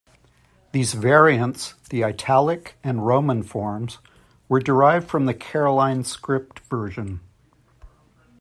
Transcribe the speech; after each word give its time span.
These 0.71 0.95
variants, 0.95 1.75
the 1.91 2.03
"Italic" 2.03 2.75
and 2.83 3.05
"Roman" 3.05 3.43
forms, 3.43 3.99
were 4.49 4.59
derived 4.59 5.07
from 5.07 5.25
the 5.27 5.33
Caroline 5.35 6.03
Script 6.05 6.57
version. 6.61 7.19